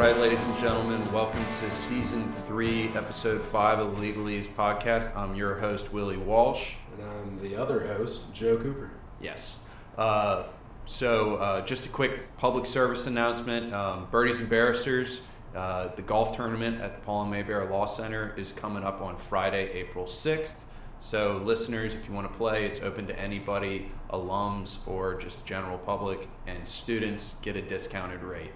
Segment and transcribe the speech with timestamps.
[0.00, 5.14] right, ladies and gentlemen, welcome to season three, episode five of the Legalese podcast.
[5.14, 6.72] I'm your host, Willie Walsh.
[6.94, 8.92] And I'm the other host, Joe Cooper.
[9.20, 9.58] Yes.
[9.98, 10.44] Uh,
[10.86, 15.20] so, uh, just a quick public service announcement um, Birdies and Barristers,
[15.54, 17.32] uh, the golf tournament at the Paul M.
[17.34, 20.60] Hebert Law Center is coming up on Friday, April 6th.
[21.00, 25.76] So, listeners, if you want to play, it's open to anybody, alums or just general
[25.76, 28.52] public, and students get a discounted rate.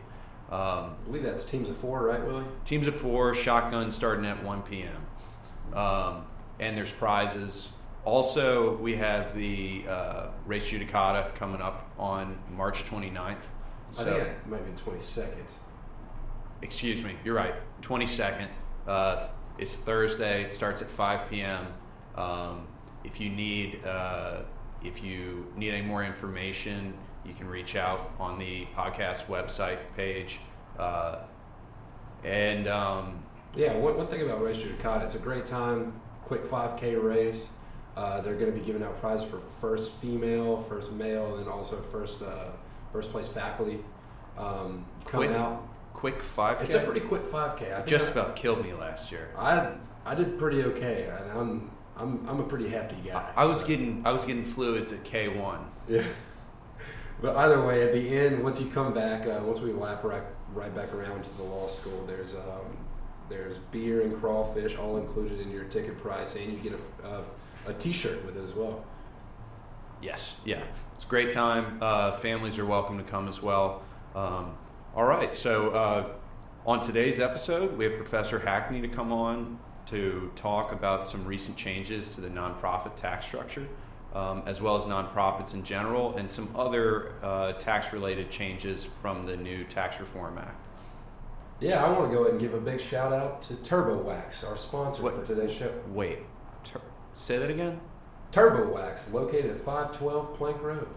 [0.50, 2.44] Um, I believe that's teams of four, right, Willie?
[2.64, 5.76] Teams of four, shotgun starting at 1 p.m.
[5.76, 6.26] Um,
[6.60, 7.72] and there's prizes.
[8.04, 13.36] Also, we have the uh, race judicata coming up on March 29th.
[13.90, 15.28] So, I think it might be 22nd.
[16.62, 17.54] Excuse me, you're right.
[17.82, 18.48] 22nd.
[18.86, 20.44] Uh, it's Thursday.
[20.44, 21.66] It starts at 5 p.m.
[22.16, 22.66] Um,
[23.04, 24.42] if you need uh,
[24.82, 30.40] if you need any more information, you can reach out on the podcast website page.
[30.78, 31.18] Uh,
[32.22, 33.22] and um,
[33.56, 37.48] yeah, one, one thing about Race Judicata, it's a great time, quick 5K race.
[37.96, 41.80] Uh, they're going to be giving out prizes for first female, first male, and also
[41.92, 42.46] first uh,
[42.92, 43.78] first place faculty.
[44.36, 45.68] Um, quick, out.
[45.92, 46.62] Quick 5K?
[46.62, 47.82] It's a pretty quick 5K.
[47.82, 49.30] I just I, about killed me last year.
[49.38, 49.72] I
[50.04, 53.32] I did pretty okay, and I'm I'm I'm a pretty hefty guy.
[53.36, 53.66] I, I was so.
[53.66, 55.58] getting I was getting fluids at K1.
[55.88, 56.02] Yeah.
[57.24, 60.22] But either way, at the end, once you come back, uh, once we lap right,
[60.52, 62.76] right back around to the law school, there's um,
[63.30, 67.24] there's beer and crawfish all included in your ticket price, and you get a, a,
[67.70, 68.84] a T-shirt with it as well.
[70.02, 70.64] Yes, yeah,
[70.96, 71.78] it's a great time.
[71.80, 73.82] Uh, families are welcome to come as well.
[74.14, 74.54] Um,
[74.94, 76.08] all right, so uh,
[76.66, 81.56] on today's episode, we have Professor Hackney to come on to talk about some recent
[81.56, 83.66] changes to the nonprofit tax structure,
[84.14, 89.26] um, as well as nonprofits in general, and some other uh, tax related changes from
[89.26, 90.60] the new Tax Reform Act.
[91.60, 94.44] Yeah, I want to go ahead and give a big shout out to Turbo Wax,
[94.44, 95.14] our sponsor what?
[95.14, 95.72] for today's show.
[95.88, 96.18] Wait,
[96.62, 96.80] tur-
[97.14, 97.80] say that again?
[98.32, 100.88] Turbo Wax, located at 512 Plank Road.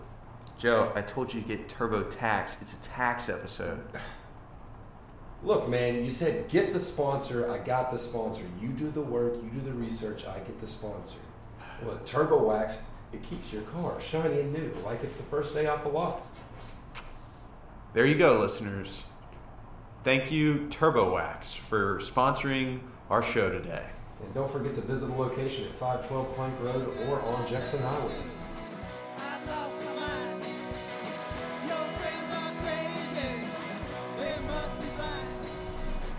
[0.58, 2.60] Joe, I told you to get Turbo Tax.
[2.62, 3.80] It's a tax episode.
[5.44, 7.52] Look, man, you said get the sponsor.
[7.52, 8.42] I got the sponsor.
[8.60, 11.20] You do the work, you do the research, I get the sponsor.
[11.84, 12.82] Well, Turbo Wax,
[13.14, 16.26] it keeps your car shiny and new, like it's the first day off the lot.
[17.94, 19.04] There you go, listeners.
[20.04, 22.80] Thank you, Turbo Wax, for sponsoring
[23.10, 23.86] our show today.
[24.24, 28.14] And don't forget to visit the location at 512 Plank Road or on Jackson Highway.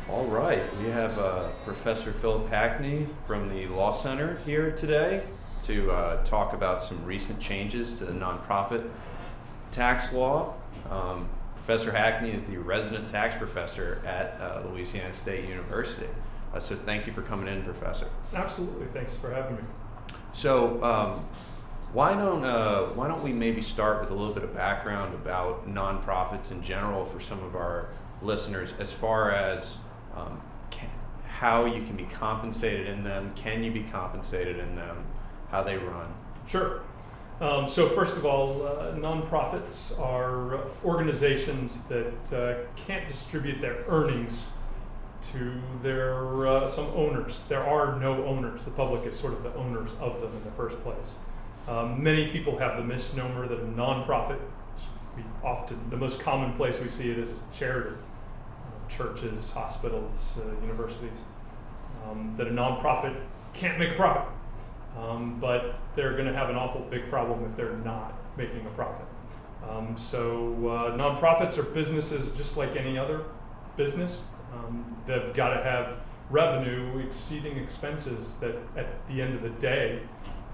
[0.09, 5.22] All right, we have uh, Professor Philip Hackney from the Law Center here today
[5.68, 8.88] to uh, talk about some recent changes to the nonprofit
[9.70, 10.54] tax law.
[10.90, 16.08] Um, professor Hackney is the resident tax professor at uh, Louisiana State University.
[16.54, 18.08] Uh, so thank you for coming in, Professor.
[18.34, 19.62] Absolutely, thanks for having me.
[20.32, 21.26] So um,
[21.92, 25.68] why don't uh, why don't we maybe start with a little bit of background about
[25.68, 27.90] nonprofits in general for some of our
[28.22, 29.76] listeners, as far as
[30.16, 30.40] um,
[30.70, 30.88] can,
[31.26, 35.04] how you can be compensated in them, can you be compensated in them,
[35.50, 36.12] how they run?
[36.47, 36.81] Sure.
[37.41, 44.48] Um, so, first of all, uh, nonprofits are organizations that uh, can't distribute their earnings
[45.32, 47.44] to their uh, some owners.
[47.48, 48.64] There are no owners.
[48.64, 51.14] The public is sort of the owners of them in the first place.
[51.69, 54.41] Um, many people have the misnomer that a nonprofit,
[55.16, 57.94] we often the most common place we see it is charity
[58.88, 61.19] churches, hospitals, uh, universities,
[62.04, 63.15] um, that a nonprofit
[63.53, 64.32] can't make a profit.
[64.97, 68.71] Um, but they're going to have an awful big problem if they're not making a
[68.71, 69.06] profit.
[69.69, 73.25] Um, so uh, nonprofits are businesses just like any other
[73.77, 74.21] business.
[74.53, 75.98] Um, they've got to have
[76.31, 80.01] revenue exceeding expenses that at the end of the day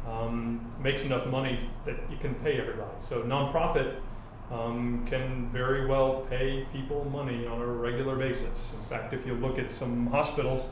[0.08, 2.92] um, makes enough money that you can pay everybody.
[3.00, 3.96] So nonprofit
[4.50, 8.72] um, can very well pay people money on a regular basis.
[8.74, 10.68] In fact, if you look at some hospitals,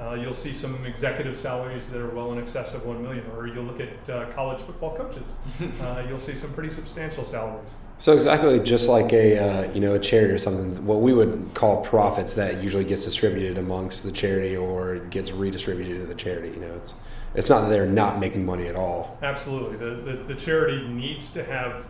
[0.00, 3.24] uh, you'll see some executive salaries that are well in excess of one million.
[3.36, 5.26] Or you'll look at uh, college football coaches,
[5.82, 7.68] uh, you'll see some pretty substantial salaries.
[7.98, 11.50] So exactly, just like a uh, you know a charity or something, what we would
[11.54, 16.48] call profits that usually gets distributed amongst the charity or gets redistributed to the charity.
[16.48, 16.94] You know, it's
[17.34, 19.18] it's not that they're not making money at all.
[19.22, 21.84] Absolutely, the the, the charity needs to have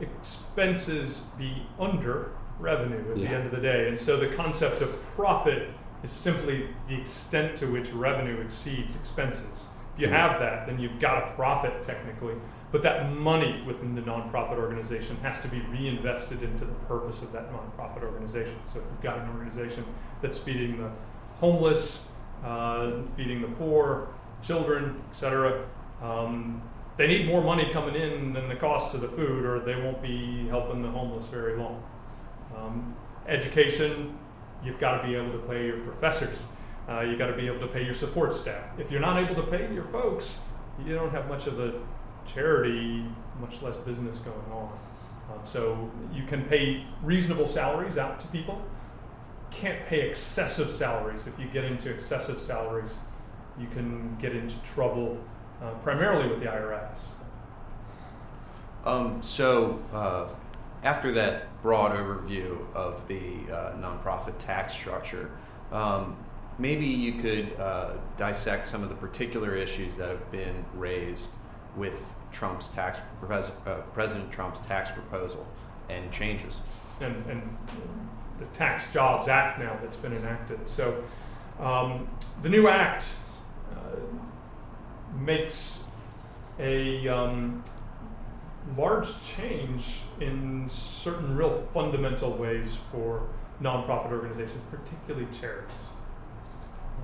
[0.00, 3.28] expenses be under revenue at yeah.
[3.28, 3.88] the end of the day.
[3.88, 5.68] And so the concept of profit
[6.06, 9.66] is simply the extent to which revenue exceeds expenses.
[9.94, 12.34] If you have that, then you've got a profit technically.
[12.70, 17.32] But that money within the nonprofit organization has to be reinvested into the purpose of
[17.32, 18.56] that nonprofit organization.
[18.66, 19.84] So if you've got an organization
[20.22, 20.90] that's feeding the
[21.40, 22.06] homeless,
[22.44, 24.08] uh, feeding the poor,
[24.42, 25.66] children, etc.,
[26.02, 26.62] um,
[26.96, 30.00] they need more money coming in than the cost of the food, or they won't
[30.00, 31.82] be helping the homeless very long.
[32.56, 32.94] Um,
[33.28, 34.18] education,
[34.64, 36.42] you've got to be able to pay your professors.
[36.88, 38.64] Uh, you've got to be able to pay your support staff.
[38.78, 40.38] If you're not able to pay your folks,
[40.84, 41.74] you don't have much of a
[42.32, 43.04] charity,
[43.40, 44.78] much less business going on.
[45.32, 48.62] Um, so you can pay reasonable salaries out to people.
[49.50, 51.26] Can't pay excessive salaries.
[51.26, 52.94] If you get into excessive salaries,
[53.58, 55.18] you can get into trouble,
[55.62, 56.98] uh, primarily with the IRS.
[58.84, 60.28] Um, so, uh,
[60.82, 65.30] after that broad overview of the uh, nonprofit tax structure,
[65.72, 66.16] um,
[66.58, 71.30] maybe you could uh, dissect some of the particular issues that have been raised
[71.76, 75.46] with Trump's tax, uh, President Trump's tax proposal
[75.88, 76.56] and changes.
[77.00, 77.58] And, and,
[78.38, 80.58] the Tax Jobs Act now that's been enacted.
[80.68, 81.02] So
[81.58, 82.06] um,
[82.42, 83.06] the new act
[83.72, 83.96] uh,
[85.18, 85.84] makes
[86.58, 87.64] a um,
[88.76, 93.28] large change in certain real fundamental ways for
[93.62, 95.70] nonprofit organizations, particularly charities.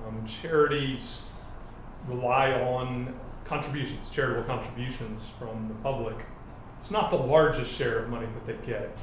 [0.05, 1.23] Um, charities
[2.07, 3.15] rely on
[3.45, 6.15] contributions, charitable contributions from the public.
[6.81, 8.97] It's not the largest share of money that they get,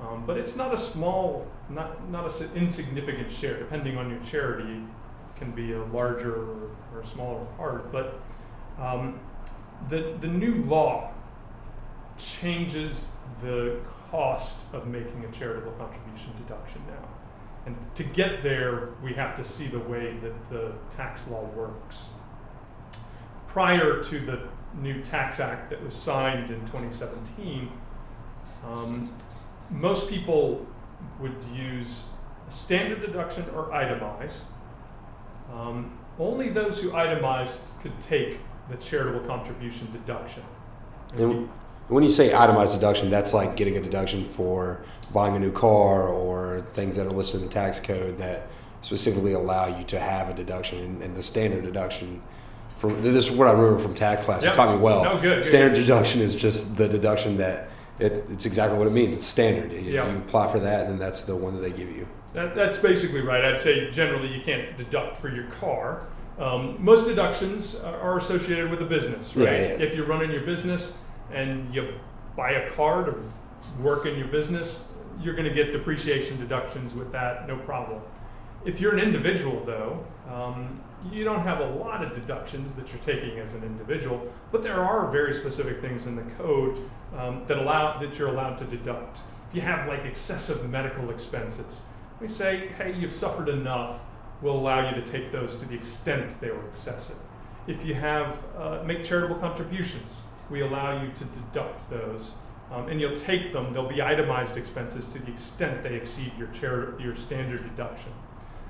[0.00, 3.58] um, but it's not a small, not not an insignificant share.
[3.58, 4.82] Depending on your charity,
[5.36, 7.92] can be a larger or, or smaller part.
[7.92, 8.18] But
[8.80, 9.20] um,
[9.90, 11.12] the the new law
[12.18, 13.80] changes the
[14.10, 17.08] cost of making a charitable contribution deduction now.
[17.66, 22.10] And to get there, we have to see the way that the tax law works
[23.56, 24.38] prior to the
[24.74, 27.72] new tax act that was signed in 2017,
[28.66, 29.10] um,
[29.70, 30.66] most people
[31.18, 32.04] would use
[32.50, 34.32] a standard deduction or itemize.
[35.50, 40.42] Um, only those who itemized could take the charitable contribution deduction.
[41.16, 41.48] And
[41.88, 46.08] when you say itemized deduction, that's like getting a deduction for buying a new car
[46.08, 48.48] or things that are listed in the tax code that
[48.82, 50.78] specifically allow you to have a deduction.
[50.80, 52.22] And, and the standard deduction
[52.76, 54.42] from this is what I remember from tax class.
[54.42, 54.52] Yep.
[54.52, 55.04] You taught me well.
[55.04, 55.82] No, good, standard good.
[55.82, 59.14] deduction is just the deduction that it, it's exactly what it means.
[59.14, 59.72] It's standard.
[59.72, 60.10] You, yep.
[60.10, 62.06] you apply for that, and that's the one that they give you.
[62.34, 63.42] That, that's basically right.
[63.44, 66.06] I'd say generally you can't deduct for your car.
[66.38, 69.44] Um, most deductions are associated with a business, right?
[69.44, 69.82] Yeah, yeah.
[69.82, 70.92] If you're running your business
[71.32, 71.94] and you
[72.36, 73.14] buy a car to
[73.80, 74.80] work in your business,
[75.20, 78.00] you're going to get depreciation deductions with that, no problem.
[78.64, 80.80] If you're an individual, though, um,
[81.10, 84.82] you don't have a lot of deductions that you're taking as an individual, but there
[84.82, 86.76] are very specific things in the code
[87.16, 89.20] um, that allow that you're allowed to deduct.
[89.48, 91.80] If you have like excessive medical expenses,
[92.20, 94.00] we say, hey, you've suffered enough.
[94.42, 97.16] We'll allow you to take those to the extent they were excessive.
[97.66, 100.12] If you have uh, make charitable contributions,
[100.50, 102.32] we allow you to deduct those,
[102.70, 103.72] um, and you'll take them.
[103.72, 108.12] They'll be itemized expenses to the extent they exceed your chari- your standard deduction.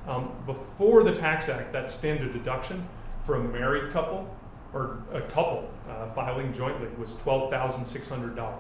[0.07, 2.87] Um, before the Tax Act, that standard deduction
[3.25, 4.29] for a married couple
[4.73, 8.55] or a couple uh, filing jointly was $12,600.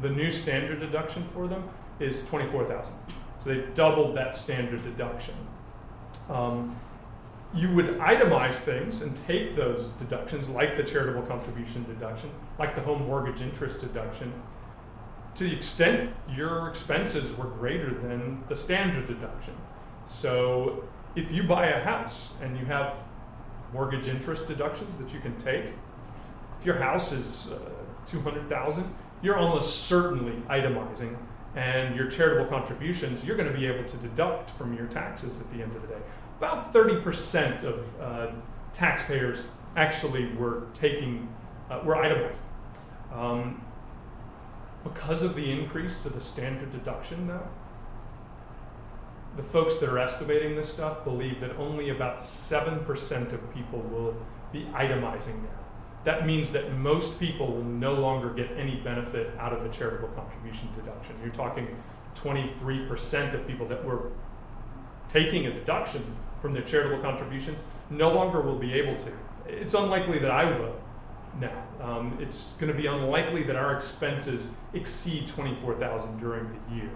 [0.00, 1.68] The new standard deduction for them
[2.00, 2.92] is 24000
[3.44, 5.34] So they doubled that standard deduction.
[6.30, 6.76] Um,
[7.54, 12.80] you would itemize things and take those deductions, like the charitable contribution deduction, like the
[12.80, 14.32] home mortgage interest deduction,
[15.34, 19.54] to the extent your expenses were greater than the standard deduction.
[20.06, 22.96] So if you buy a house and you have
[23.72, 25.66] mortgage interest deductions that you can take,
[26.58, 27.58] if your house is uh,
[28.06, 31.16] 200,000, you're almost certainly itemizing
[31.54, 35.52] and your charitable contributions, you're going to be able to deduct from your taxes at
[35.52, 36.00] the end of the day.
[36.42, 38.32] About 30% of uh,
[38.74, 39.44] taxpayers
[39.76, 41.32] actually were taking,
[41.70, 42.34] uh, were itemizing.
[43.12, 43.64] Um,
[44.82, 47.44] because of the increase to the standard deduction now,
[49.36, 54.16] the folks that are estimating this stuff believe that only about 7% of people will
[54.52, 55.60] be itemizing now.
[56.02, 60.08] That means that most people will no longer get any benefit out of the charitable
[60.08, 61.14] contribution deduction.
[61.22, 61.68] You're talking
[62.16, 64.10] 23% of people that were
[65.08, 66.04] taking a deduction
[66.42, 67.58] from their charitable contributions
[67.88, 69.12] no longer will be able to.
[69.46, 70.76] It's unlikely that I will
[71.40, 71.62] now.
[71.80, 76.90] Um, it's going to be unlikely that our expenses exceed 24,000 during the year.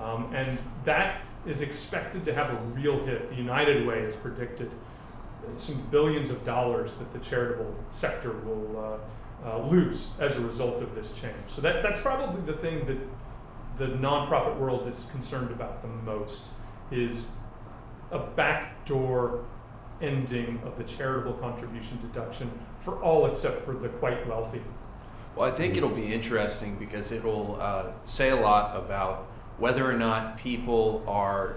[0.00, 3.30] Um, and that is expected to have a real hit.
[3.30, 4.70] The United Way is predicted
[5.58, 9.00] some billions of dollars that the charitable sector will
[9.44, 11.34] uh, uh, lose as a result of this change.
[11.48, 12.98] So that, that's probably the thing that
[13.78, 16.46] the nonprofit world is concerned about the most
[16.90, 17.30] is
[18.10, 19.44] a backdoor
[20.00, 24.62] ending of the charitable contribution deduction for all except for the quite wealthy.
[25.34, 29.26] Well, I think it'll be interesting because it'll uh, say a lot about
[29.58, 31.56] whether or not people are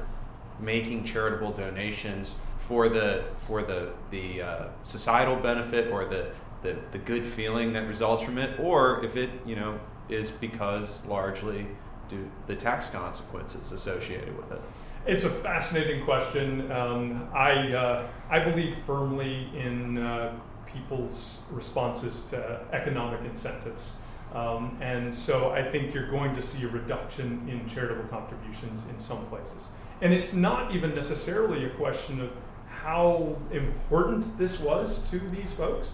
[0.60, 6.30] making charitable donations for the for the the uh, societal benefit or the,
[6.62, 9.80] the the good feeling that results from it, or if it you know
[10.10, 11.68] is because largely
[12.10, 14.62] due the tax consequences associated with it.
[15.06, 16.72] It's a fascinating question.
[16.72, 20.34] Um, I uh, I believe firmly in uh,
[20.66, 23.94] people's responses to economic incentives.
[24.34, 29.00] Um, and so I think you're going to see a reduction in charitable contributions in
[29.00, 29.70] some places.
[30.02, 32.32] And it's not even necessarily a question of
[32.68, 35.90] how important this was to these folks.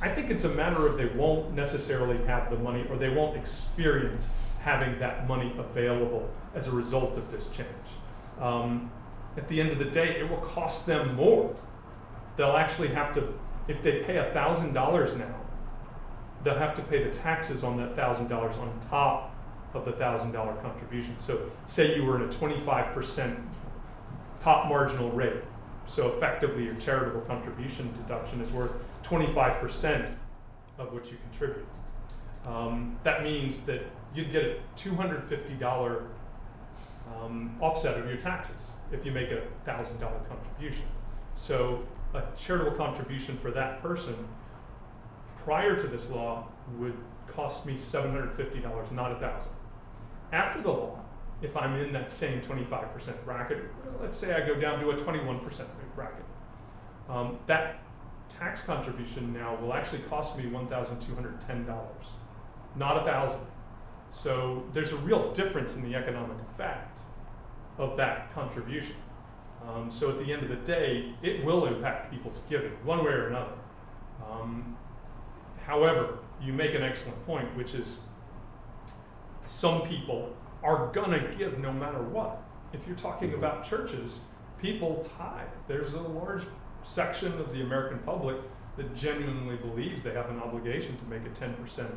[0.00, 3.36] I think it's a matter of they won't necessarily have the money or they won't
[3.36, 4.24] experience
[4.60, 7.66] having that money available as a result of this change.
[8.40, 8.90] Um,
[9.36, 11.54] at the end of the day, it will cost them more.
[12.36, 13.32] They'll actually have to,
[13.68, 14.72] if they pay $1,000
[15.18, 15.34] now,
[16.42, 19.34] they'll have to pay the taxes on that $1,000 on top
[19.74, 21.14] of the $1,000 contribution.
[21.20, 23.40] So, say you were in a 25%
[24.42, 25.42] top marginal rate.
[25.86, 28.72] So, effectively, your charitable contribution deduction is worth
[29.04, 30.12] 25%
[30.78, 31.66] of what you contribute.
[32.46, 33.82] Um, that means that
[34.14, 36.02] you'd get a $250
[37.16, 40.84] um, offset of your taxes if you make a $1,000 contribution.
[41.34, 44.16] So, a charitable contribution for that person
[45.44, 46.48] prior to this law
[46.78, 46.96] would
[47.28, 49.48] cost me $750, not a 1000
[50.32, 50.98] After the law,
[51.40, 53.64] if I'm in that same 25% bracket,
[54.00, 55.64] let's say I go down to a 21%
[55.94, 56.24] bracket,
[57.08, 57.82] um, that
[58.28, 61.66] tax contribution now will actually cost me $1,210,
[62.76, 63.40] not a 1000
[64.12, 66.98] So there's a real difference in the economic effect
[67.78, 68.96] of that contribution.
[69.66, 73.12] Um, so at the end of the day, it will impact people's giving, one way
[73.12, 73.52] or another.
[74.28, 74.76] Um,
[75.70, 78.00] However, you make an excellent point, which is
[79.46, 82.42] some people are going to give no matter what.
[82.72, 83.38] If you're talking mm-hmm.
[83.38, 84.18] about churches,
[84.60, 85.46] people tithe.
[85.68, 86.42] There's a large
[86.82, 88.36] section of the American public
[88.76, 91.88] that genuinely believes they have an obligation to make a 10%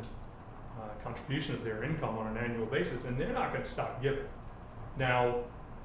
[0.80, 4.02] uh, contribution of their income on an annual basis, and they're not going to stop
[4.02, 4.24] giving.
[4.98, 5.36] Now,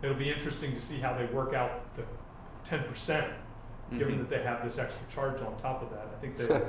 [0.02, 2.04] it'll be interesting to see how they work out the
[2.70, 3.98] 10%, mm-hmm.
[3.98, 6.08] given that they have this extra charge on top of that.
[6.16, 6.62] I think they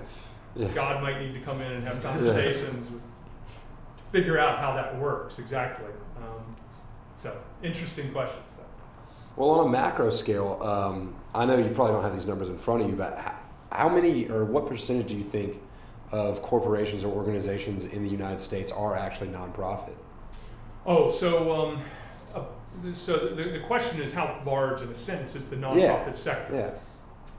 [0.56, 0.68] yeah.
[0.74, 2.96] God might need to come in and have conversations yeah.
[2.96, 3.02] to
[4.12, 5.90] figure out how that works exactly.
[6.18, 6.56] Um,
[7.22, 8.44] so, interesting questions.
[8.56, 8.64] Though.
[9.36, 12.58] Well, on a macro scale, um, I know you probably don't have these numbers in
[12.58, 13.38] front of you, but how,
[13.72, 15.60] how many or what percentage do you think
[16.12, 19.96] of corporations or organizations in the United States are actually nonprofit?
[20.86, 21.82] Oh, so um,
[22.34, 22.44] uh,
[22.94, 26.12] so the, the question is how large, in a sense, is the nonprofit yeah.
[26.12, 26.56] sector?
[26.56, 26.70] Yeah.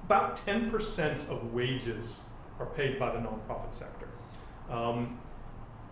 [0.05, 2.19] About ten percent of wages
[2.59, 4.07] are paid by the nonprofit sector.
[4.69, 5.17] Um,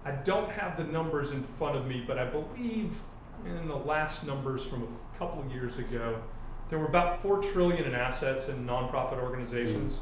[0.05, 2.93] I don't have the numbers in front of me, but I believe
[3.45, 6.21] in the last numbers from a couple of years ago,
[6.69, 9.99] there were about four trillion in assets in nonprofit organizations.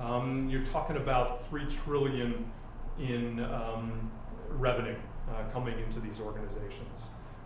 [0.00, 2.50] Um, you're talking about three trillion
[2.98, 4.10] in um,
[4.48, 4.96] revenue
[5.30, 7.00] uh, coming into these organizations.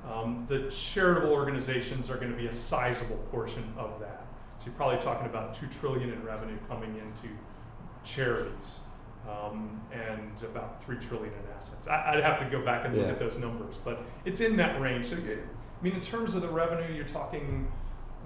[0.09, 4.27] Um, the charitable organizations are going to be a sizable portion of that.
[4.59, 7.35] So you're probably talking about two trillion in revenue coming into
[8.05, 8.81] charities
[9.29, 11.89] um, and about three trillion in assets.
[11.89, 13.13] I, would have to go back and look yeah.
[13.13, 15.07] at those numbers, but it's in that range.
[15.07, 17.71] So, I mean, in terms of the revenue, you're talking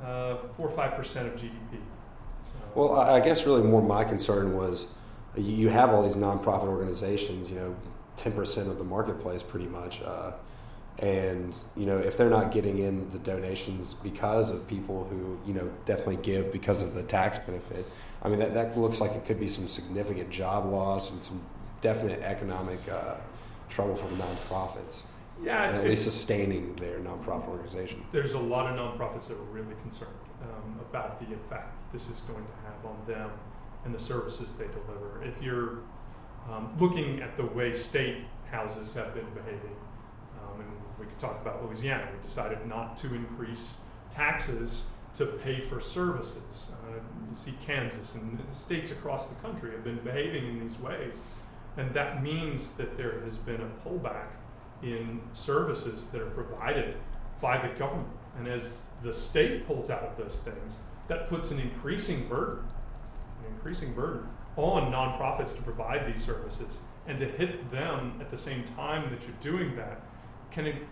[0.04, 1.78] uh, four or five percent of GDP.
[2.78, 4.86] Well, I guess really more my concern was
[5.36, 7.50] you have all these nonprofit organizations.
[7.50, 7.76] You know,
[8.16, 10.00] ten percent of the marketplace, pretty much.
[10.02, 10.32] Uh,
[11.00, 15.54] and you know if they're not getting in the donations because of people who you
[15.54, 17.84] know definitely give because of the tax benefit
[18.22, 21.40] I mean, that, that looks like it could be some significant job loss and some
[21.80, 23.14] definite economic uh,
[23.68, 25.04] trouble for the nonprofits.
[25.40, 28.04] Yeah, at least sustaining their nonprofit organization.
[28.10, 32.20] There's a lot of nonprofits that are really concerned um, about the effect this is
[32.20, 33.30] going to have on them
[33.84, 35.22] and the services they deliver.
[35.24, 35.78] If you're
[36.50, 39.76] um, looking at the way state houses have been behaving,
[40.42, 43.74] um, and we could talk about Louisiana, we decided not to increase
[44.14, 44.84] taxes
[45.16, 46.66] to pay for services.
[46.70, 51.14] Uh, you see Kansas and states across the country have been behaving in these ways.
[51.76, 54.28] And that means that there has been a pullback
[54.82, 56.96] in services that are provided
[57.40, 58.08] by the government.
[58.38, 60.74] And as the state pulls out of those things,
[61.08, 62.64] that puts an increasing burden
[63.40, 64.26] an increasing burden
[64.56, 69.20] on nonprofits to provide these services and to hit them at the same time that
[69.22, 70.00] you're doing that.
[70.50, 70.82] Can it,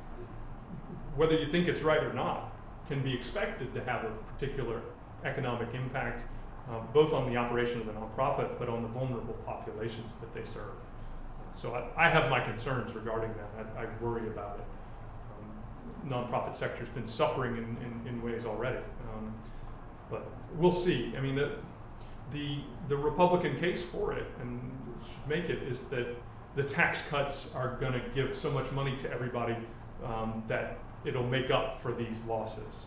[1.17, 2.53] whether you think it's right or not
[2.88, 4.81] can be expected to have a particular
[5.25, 6.23] economic impact
[6.71, 10.45] uh, both on the operation of the nonprofit but on the vulnerable populations that they
[10.45, 10.75] serve.
[11.55, 13.67] So I, I have my concerns regarding that.
[13.76, 14.65] I, I worry about it
[16.08, 18.78] nonprofit sector has been suffering in, in, in ways already
[19.12, 19.34] um,
[20.10, 21.56] but we'll see I mean the
[22.32, 22.58] the
[22.88, 24.60] the Republican case for it and
[25.04, 26.16] should make it is that
[26.54, 29.56] the tax cuts are going to give so much money to everybody
[30.04, 32.86] um, that it'll make up for these losses.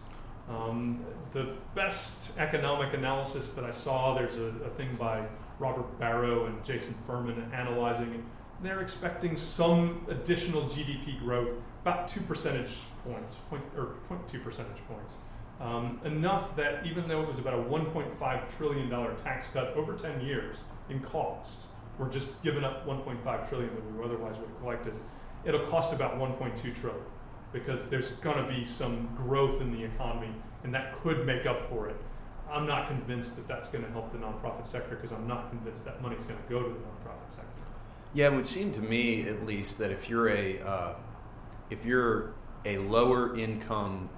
[0.49, 5.23] Um, the best economic analysis that I saw, there's a, a, thing by
[5.59, 8.21] Robert Barro and Jason Furman analyzing it.
[8.63, 11.49] They're expecting some additional GDP growth,
[11.89, 12.69] about two percentage
[13.03, 15.15] points, point, or 0.2 percentage points.
[15.60, 20.22] Um, enough that even though it was about a $1.5 trillion tax cut over 10
[20.22, 20.58] years
[20.89, 21.67] in costs,
[21.98, 24.93] we're just giving up 1.5 trillion that we otherwise would have collected.
[25.43, 27.03] It'll cost about 1.2 trillion
[27.51, 30.31] because there's going to be some growth in the economy,
[30.63, 31.98] and that could make up for it.
[32.50, 35.84] I'm not convinced that that's going to help the nonprofit sector because I'm not convinced
[35.86, 37.46] that money's going to go to the nonprofit sector.
[38.13, 40.93] Yeah, it would seem to me, at least, that if you're a uh,
[41.69, 42.33] if you're
[42.65, 44.09] a lower income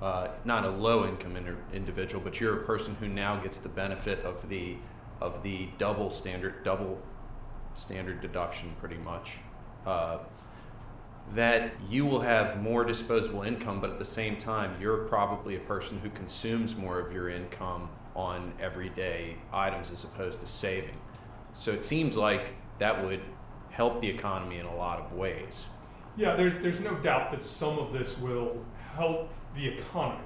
[0.00, 1.36] uh, not a low income
[1.72, 4.76] individual, but you're a person who now gets the benefit of the
[5.20, 7.00] of the double standard double
[7.74, 9.38] standard deduction, pretty much.
[9.86, 10.18] Uh,
[11.34, 15.60] that you will have more disposable income, but at the same time, you're probably a
[15.60, 20.96] person who consumes more of your income on everyday items as opposed to saving.
[21.52, 23.22] So it seems like that would
[23.70, 25.66] help the economy in a lot of ways.
[26.16, 28.56] Yeah, there's, there's no doubt that some of this will
[28.94, 30.24] help the economy.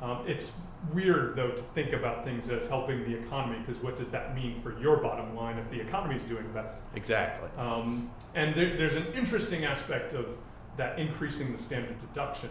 [0.00, 0.56] Um, it's
[0.92, 4.60] weird, though, to think about things as helping the economy because what does that mean
[4.60, 6.74] for your bottom line if the economy is doing better?
[6.96, 7.48] Exactly.
[7.56, 10.26] Um, and there, there's an interesting aspect of
[10.76, 12.50] that increasing the standard deduction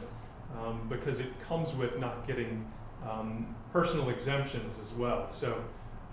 [0.60, 2.66] um, because it comes with not getting
[3.10, 5.30] um, personal exemptions as well.
[5.30, 5.62] So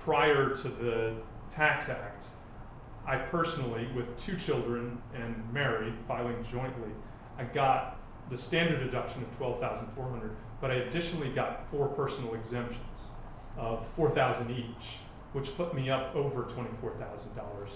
[0.00, 1.14] prior to the
[1.52, 2.24] Tax Act,
[3.08, 6.90] I personally, with two children and married, filing jointly,
[7.38, 7.96] I got
[8.28, 12.84] the standard deduction of 12,400, but I additionally got four personal exemptions
[13.56, 14.98] of 4,000 each,
[15.32, 17.70] which put me up over $24,000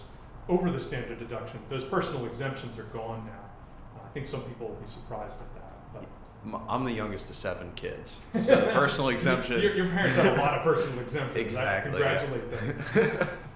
[0.51, 1.61] over the standard deduction.
[1.71, 4.03] Those personal exemptions are gone now.
[4.05, 6.09] I think some people will be surprised at that.
[6.45, 6.61] But.
[6.68, 9.62] I'm the youngest of seven kids, so personal exemption.
[9.62, 11.37] your, your, parents have a lot of personal exemptions.
[11.38, 12.05] Exactly.
[12.05, 13.29] I congratulate them.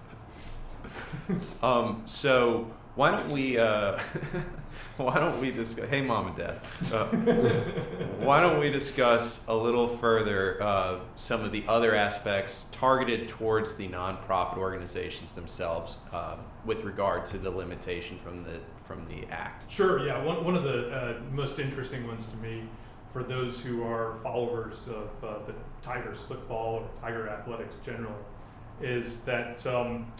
[1.62, 3.59] um, so why don't we?
[3.59, 3.99] Uh,
[4.97, 5.88] why don't we discuss?
[5.88, 6.61] Hey, mom and dad.
[6.92, 7.05] Uh,
[8.21, 13.75] why don't we discuss a little further uh, some of the other aspects targeted towards
[13.75, 19.71] the nonprofit organizations themselves uh, with regard to the limitation from the from the act?
[19.71, 20.05] Sure.
[20.07, 20.23] Yeah.
[20.25, 22.62] One one of the uh, most interesting ones to me,
[23.12, 28.14] for those who are followers of uh, the Tigers football or Tiger athletics generally,
[28.81, 29.66] is that.
[29.66, 30.11] Um,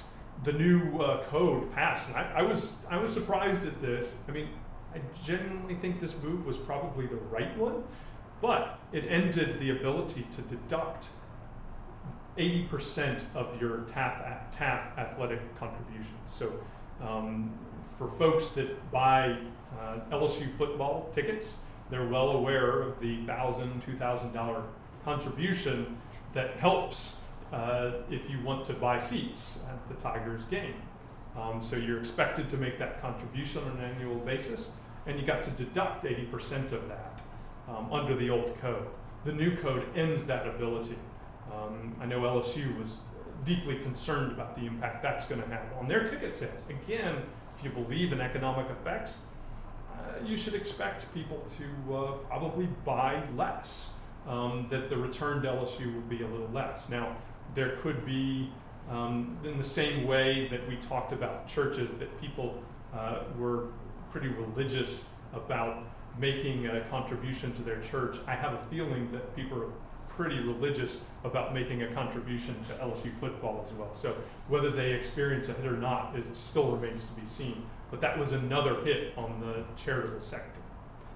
[0.44, 4.14] the new uh, code passed, and I, I, was I was surprised at this.
[4.29, 4.49] I mean,
[4.94, 7.83] I genuinely think this move was probably the right one,
[8.40, 11.07] but it ended the ability to deduct
[12.38, 16.09] 80% of your TAF, TAF athletic contributions.
[16.29, 16.53] So,
[17.03, 17.53] um,
[17.99, 19.38] for folks that buy
[19.81, 21.57] uh, LSU football tickets,
[21.90, 24.62] they're well aware of the $1,000, $2,000
[25.05, 25.96] contribution
[26.35, 27.16] that helps
[27.52, 30.74] uh, if you want to buy seats at the Tigers game.
[31.37, 34.70] Um, so you're expected to make that contribution on an annual basis,
[35.06, 37.20] and you got to deduct 80% of that
[37.68, 38.87] um, under the old code.
[39.24, 40.96] The new code ends that ability.
[41.52, 42.98] Um, I know LSU was
[43.44, 46.62] deeply concerned about the impact that's going to have on their ticket sales.
[46.70, 47.22] Again,
[47.56, 49.18] if you believe in economic effects,
[49.92, 53.90] uh, you should expect people to uh, probably buy less.
[54.26, 56.88] Um, that the return to LSU would be a little less.
[56.88, 57.16] Now,
[57.54, 58.50] there could be,
[58.90, 62.62] um, in the same way that we talked about churches, that people
[62.94, 63.68] uh, were
[64.11, 65.85] pretty religious about
[66.18, 68.16] making a contribution to their church.
[68.26, 69.70] I have a feeling that people are
[70.09, 73.94] pretty religious about making a contribution to LSU football as well.
[73.94, 74.16] So
[74.48, 77.66] whether they experience a hit or not is still remains to be seen.
[77.90, 80.61] But that was another hit on the charitable sector.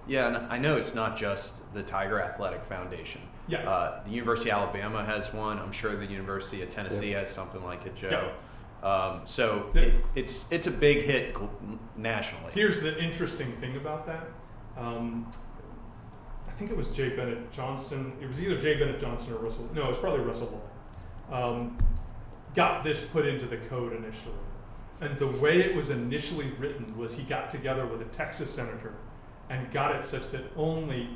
[0.07, 3.21] Yeah, and I know it's not just the Tiger Athletic Foundation.
[3.51, 3.69] Yeah.
[3.69, 5.59] Uh, the University of Alabama has one.
[5.59, 7.19] I'm sure the University of Tennessee yeah.
[7.19, 8.31] has something like it, Joe.
[8.83, 8.89] Yeah.
[8.89, 11.35] Um, so the, it, it's it's a big hit
[11.97, 12.51] nationally.
[12.53, 14.27] Here's the interesting thing about that.
[14.77, 15.29] Um,
[16.47, 17.09] I think it was J.
[17.09, 18.13] Bennett Johnston.
[18.21, 18.75] It was either J.
[18.75, 19.69] Bennett Johnston or Russell.
[19.75, 20.61] No, it was probably Russell
[21.29, 21.43] Long.
[21.43, 21.77] Um,
[22.55, 24.35] got this put into the code initially.
[25.01, 28.93] And the way it was initially written was he got together with a Texas senator
[29.49, 31.09] and got it such that only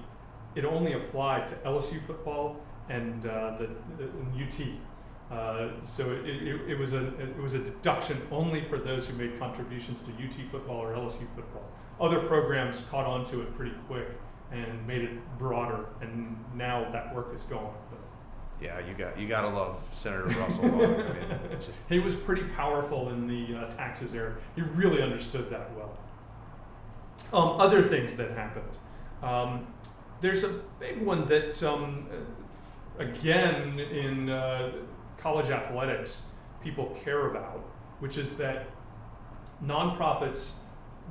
[0.56, 2.58] it only applied to LSU football
[2.90, 4.06] and uh, the, the
[4.44, 4.68] UT.
[5.32, 9.14] Uh, so it, it, it, was a it was a deduction only for those who
[9.16, 11.68] made contributions to UT football or LSU football.
[12.00, 14.08] Other programs caught on to it pretty quick
[14.52, 17.74] and made it broader, and now that work is gone.
[18.62, 20.66] Yeah, you got you gotta love Senator Russell.
[20.66, 24.36] I mean, just he was pretty powerful in the uh, taxes era.
[24.56, 25.98] He really understood that well.
[27.34, 28.70] Um, other things that happened.
[29.22, 29.68] Um,
[30.22, 32.08] there's a big one that, um,
[32.98, 34.72] again, in uh,
[35.18, 36.22] college athletics,
[36.64, 37.66] people care about,
[38.00, 38.68] which is that
[39.64, 40.52] nonprofits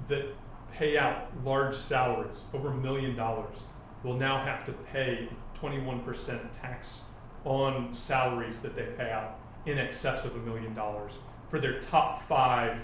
[0.09, 0.27] that
[0.73, 3.57] pay out large salaries, over a million dollars,
[4.03, 5.29] will now have to pay
[5.61, 7.01] 21% tax
[7.45, 11.13] on salaries that they pay out in excess of a million dollars
[11.49, 12.79] for their top five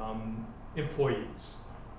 [0.00, 0.46] um,
[0.76, 1.54] employees.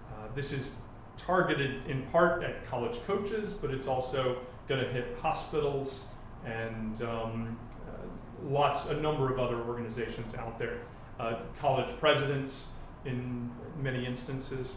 [0.09, 0.75] Uh, this is
[1.17, 6.05] targeted in part at college coaches, but it's also going to hit hospitals
[6.45, 10.79] and um, uh, lots, a number of other organizations out there.
[11.19, 12.67] Uh, college presidents,
[13.05, 13.49] in
[13.81, 14.75] many instances,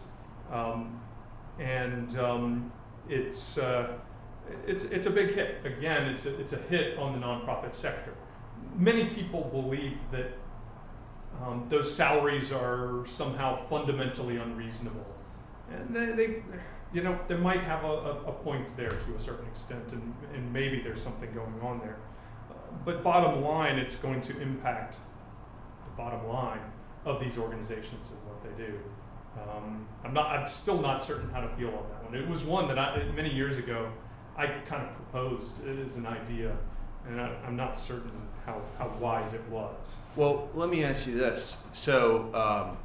[0.51, 0.99] um,
[1.59, 2.71] and um,
[3.09, 3.93] it's uh,
[4.65, 5.57] it's, it's a big hit.
[5.65, 8.13] Again, it's a, it's a hit on the nonprofit sector.
[8.75, 10.31] Many people believe that
[11.43, 15.05] um, those salaries are somehow fundamentally unreasonable.
[15.71, 16.43] And they, they
[16.93, 20.51] you know, they might have a, a, point there to a certain extent, and, and
[20.51, 21.97] maybe there's something going on there.
[22.49, 22.53] Uh,
[22.83, 24.95] but bottom line, it's going to impact
[25.85, 26.61] the bottom line
[27.05, 28.79] of these organizations and what they do.
[29.39, 30.27] Um, I'm not.
[30.27, 32.15] I'm still not certain how to feel on that one.
[32.15, 33.91] It was one that I, many years ago
[34.39, 36.55] I kind of proposed as an idea,
[37.05, 38.11] and I, am not certain
[38.45, 39.75] how, how wise it was.
[40.15, 41.57] Well, let me ask you this.
[41.73, 42.77] So, um,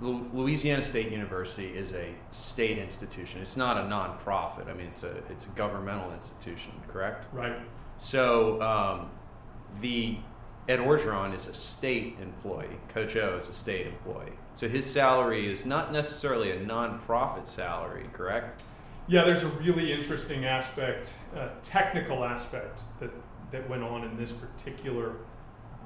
[0.00, 3.40] Louisiana State University is a state institution.
[3.40, 4.68] It's not a nonprofit.
[4.68, 7.32] I mean, it's a it's a governmental institution, correct?
[7.32, 7.56] Right.
[7.98, 9.10] So, um,
[9.80, 10.18] the
[10.68, 12.78] Ed Orgeron is a state employee.
[12.88, 14.32] Coach O is a state employee.
[14.56, 18.62] So his salary is not necessarily a nonprofit salary, correct?
[19.06, 23.10] Yeah, there's a really interesting aspect, uh, technical aspect that,
[23.50, 25.16] that went on in this particular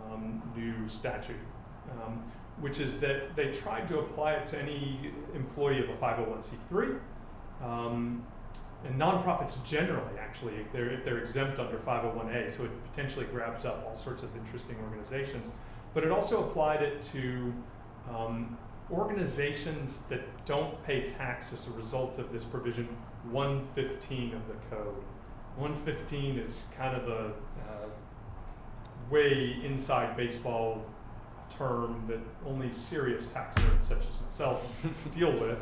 [0.07, 1.37] um, new statute,
[1.91, 2.23] um,
[2.61, 6.99] which is that they tried to apply it to any employee of a 501c3.
[7.63, 8.25] Um,
[8.85, 13.65] and nonprofits generally, actually, if they're, if they're exempt under 501a, so it potentially grabs
[13.65, 15.51] up all sorts of interesting organizations.
[15.95, 17.53] But it also applied it to
[18.09, 18.57] um,
[18.91, 22.89] organizations that don't pay tax as a result of this provision
[23.31, 25.03] 115 of the code.
[25.57, 27.27] 115 is kind of a
[27.69, 27.89] uh,
[29.11, 30.85] way inside baseball
[31.57, 34.65] term that only serious tax nerds such as myself
[35.13, 35.59] deal with.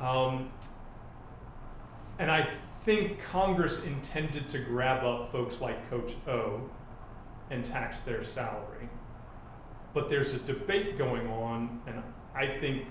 [0.00, 0.50] Um,
[2.18, 2.48] and I
[2.84, 6.62] think Congress intended to grab up folks like Coach O
[7.50, 8.88] and tax their salary.
[9.92, 12.02] But there's a debate going on, and
[12.34, 12.86] I think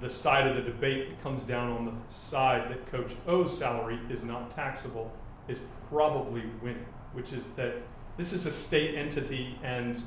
[0.00, 3.98] the side of the debate that comes down on the side that Coach O's salary
[4.10, 5.12] is not taxable
[5.48, 7.74] is probably winning, which is that
[8.16, 10.00] this is a state entity and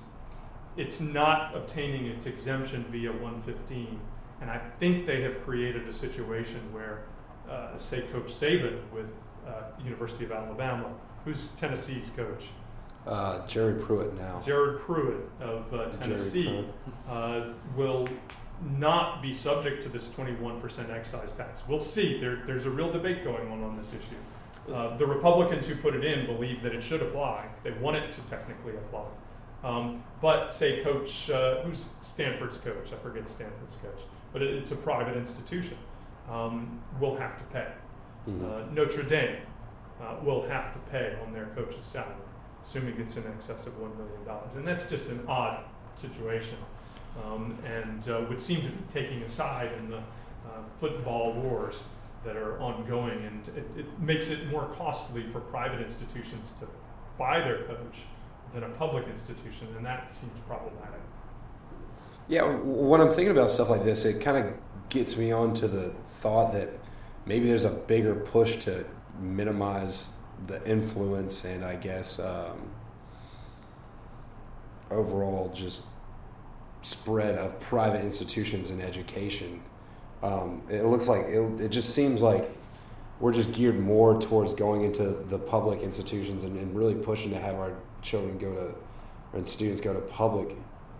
[0.77, 3.99] it's not obtaining its exemption via 115.
[4.41, 7.03] And I think they have created a situation where,
[7.49, 9.07] uh, say, Coach Saban with
[9.47, 10.89] uh, University of Alabama,
[11.25, 12.45] who's Tennessee's coach?
[13.05, 14.41] Uh, Jerry Pruitt now.
[14.45, 16.65] Jared Pruitt of uh, Tennessee
[17.07, 18.07] uh, will
[18.77, 21.62] not be subject to this 21% excise tax.
[21.67, 22.19] We'll see.
[22.19, 24.73] There, there's a real debate going on on this issue.
[24.73, 27.47] Uh, the Republicans who put it in believe that it should apply.
[27.63, 29.05] They want it to technically apply.
[29.63, 32.91] Um, but say coach, uh, who's Stanford's coach?
[32.91, 34.02] I forget Stanford's coach,
[34.34, 35.78] but it, it's a private institution.
[36.30, 37.67] Um, will have to pay.
[38.30, 38.45] Mm-hmm.
[38.45, 39.38] Uh, Notre Dame
[40.02, 42.13] uh, will have to pay on their coach's salary,
[42.63, 45.63] assuming it's in excess of one million dollars, and that's just an odd
[45.95, 46.58] situation
[47.26, 51.84] um, and uh, would seem to be taking a side in the uh, football wars
[52.24, 56.67] that are ongoing, and it, it, makes it more costly for private institutions to
[57.17, 57.95] buy their coach
[58.53, 60.99] than a public institution, and that seems problematic.
[62.27, 64.53] Yeah, when I'm thinking about stuff like this, it kind of
[64.89, 66.69] gets me onto the thought that
[67.25, 68.85] maybe there's a bigger push to
[69.19, 70.13] minimize
[70.47, 72.71] the influence and I guess um,
[74.89, 75.83] overall just
[76.81, 79.61] spread of private institutions in education.
[80.23, 82.49] Um, it looks like it, it just seems like
[83.19, 87.39] we're just geared more towards going into the public institutions and, and really pushing to
[87.39, 88.75] have our children go to
[89.37, 90.55] and students go to public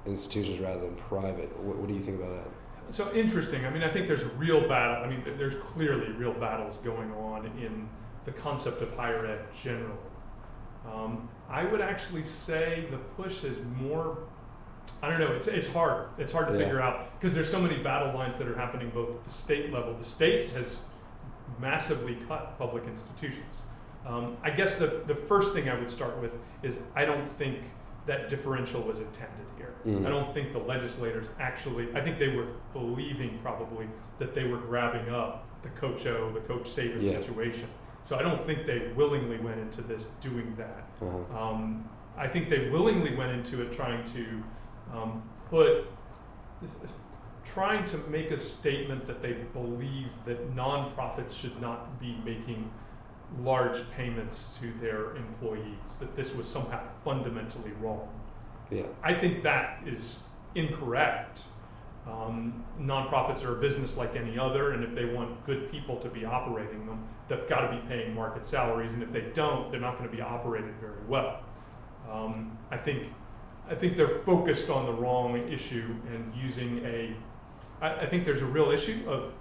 [0.06, 1.56] institutions rather than private.
[1.60, 2.94] What, what do you think about that?
[2.94, 3.66] So interesting.
[3.66, 5.04] I mean, I think there's a real battle.
[5.04, 7.88] I mean, there's clearly real battles going on in
[8.26, 9.94] the concept of higher ed generally.
[10.92, 14.18] Um, I would actually say the push is more.
[15.04, 15.32] I don't know.
[15.34, 16.08] It's, it's hard.
[16.18, 16.60] It's hard to Yeah.
[16.66, 19.72] figure out because there's so many battle lines that are happening both at the state
[19.72, 19.94] level.
[19.96, 20.78] The state has
[21.60, 23.46] massively cut public institutions.
[24.06, 26.32] Um, I guess the, the first thing I would start with
[26.64, 27.60] is I don't think
[28.08, 29.74] that differential was intended here.
[29.86, 30.06] Mhm.
[30.06, 33.88] I don't think the legislators actually, I think they were believing probably
[34.18, 37.12] that they were grabbing up the Coach O, the Coach Saban Yeah.
[37.20, 37.68] situation.
[38.04, 40.88] So I don't think they willingly went into this doing that.
[41.00, 41.40] Uh-huh.
[41.50, 41.88] Um,
[42.18, 44.44] I think they willingly went into it trying to
[44.98, 45.86] um, put,
[47.46, 52.70] trying to make a statement that they believe that nonprofits should not be making
[53.40, 58.08] large payments to their employees, that this was somehow fundamentally wrong.
[58.70, 58.84] Yeah.
[59.04, 60.20] I think that is
[60.56, 61.42] incorrect.
[62.08, 66.10] Um, nonprofits are a business like any other, and if they want good people to
[66.10, 69.80] be operating them, they've got to be paying market salaries, and if they don't, they're
[69.80, 71.42] not going to be operated very well.
[72.10, 73.04] Um, I think,
[73.70, 77.16] I think they're focused on the wrong issue and using a.
[77.82, 79.34] I, I think there's a real issue of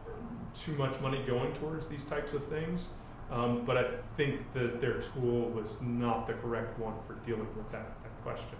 [0.59, 2.89] too much money going towards these types of things,
[3.31, 3.85] um, but I
[4.17, 8.59] think that their tool was not the correct one for dealing with that, that question.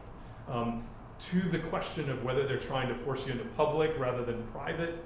[0.49, 0.85] Um,
[1.31, 5.05] to the question of whether they're trying to force you into public rather than private,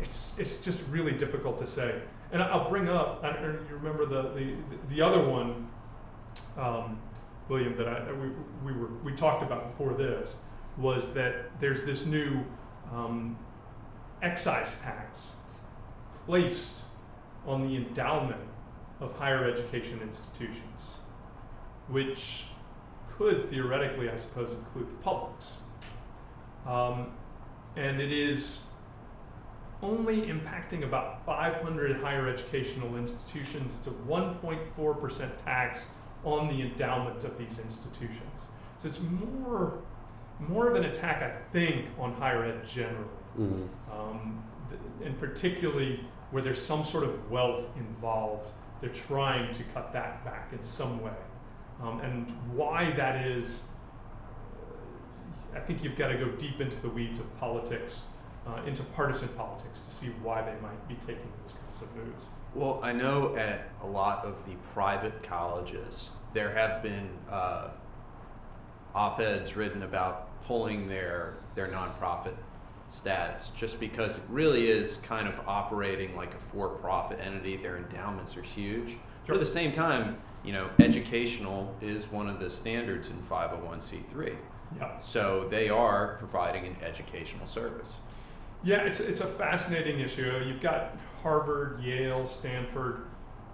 [0.00, 2.00] it's it's just really difficult to say.
[2.32, 3.24] And I'll bring up.
[3.24, 4.54] I know you remember the the,
[4.90, 5.68] the other one,
[6.56, 6.98] um,
[7.48, 8.28] William, that I we,
[8.64, 10.36] we were we talked about before this
[10.76, 12.44] was that there's this new
[12.92, 13.36] um,
[14.22, 15.30] excise tax
[16.26, 16.82] placed
[17.46, 18.40] on the endowment
[19.00, 20.80] of higher education institutions,
[21.88, 22.46] which
[23.16, 25.54] could theoretically, I suppose, include the publics.
[26.66, 27.12] Um,
[27.76, 28.60] and it is
[29.82, 33.72] only impacting about 500 higher educational institutions.
[33.78, 35.86] It's a 1.4% tax
[36.24, 38.20] on the endowment of these institutions.
[38.82, 39.78] So it's more,
[40.40, 43.04] more of an attack, I think, on higher ed generally
[43.36, 48.48] hmm um, th- and particularly where there's some sort of wealth involved,
[48.80, 51.12] they're trying to cut that back in some way.
[51.82, 53.62] Um, and why that is,
[55.54, 58.02] I think you've got to go deep into the weeds of politics,
[58.46, 62.24] uh, into partisan politics, to see why they might be taking those kinds of moves.
[62.54, 67.68] Well, I know at a lot of the private colleges, there have been uh,
[68.94, 72.34] op-eds written about pulling their their nonprofit
[72.88, 77.56] status, just because it really is kind of operating like a for-profit entity.
[77.56, 78.96] Their endowments are huge,
[79.26, 84.36] but at the same time, you know, educational is one of the standards in 501c3.
[84.78, 84.98] Yeah.
[84.98, 87.94] So they are providing an educational service.
[88.62, 90.42] Yeah, it's, it's a fascinating issue.
[90.46, 93.02] You've got Harvard, Yale, Stanford.